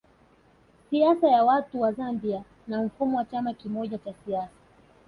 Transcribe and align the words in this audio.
Siasa 0.89 1.27
ya 1.29 1.43
watu 1.43 1.81
wa 1.81 1.91
Zambia 1.91 2.43
na 2.67 2.83
mfumo 2.83 3.17
wa 3.17 3.25
chama 3.25 3.53
kimoja 3.53 3.97
cha 3.97 4.13
siasa 4.25 4.49